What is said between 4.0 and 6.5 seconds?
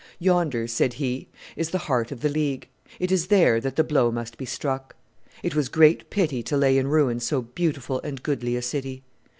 must be struck. It was great pity